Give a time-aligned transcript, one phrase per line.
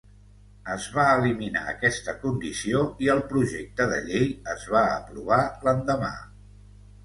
[0.75, 6.15] Es va eliminar aquesta condició i el projecte de llei es va aprovar l'endemà.